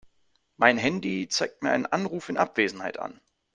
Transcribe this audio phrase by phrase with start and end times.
[0.57, 3.21] Mein Handy zeigt mir einen Anruf in Abwesenheit an.